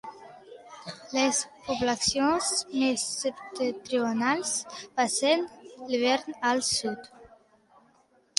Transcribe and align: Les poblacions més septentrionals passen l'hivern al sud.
Les 1.17 1.41
poblacions 1.67 2.47
més 2.83 3.03
septentrionals 3.25 4.55
passen 5.01 5.47
l'hivern 5.93 6.39
al 6.55 6.65
sud. 6.71 7.09